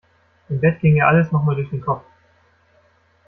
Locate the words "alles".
1.07-1.31